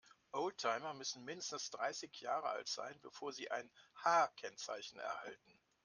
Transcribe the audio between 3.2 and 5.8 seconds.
sie ein H-Kennzeichen erhalten.